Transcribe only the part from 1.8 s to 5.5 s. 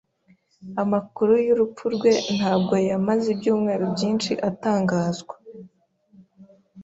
rwe ntabwo yamaze ibyumweru byinshi atangazwa.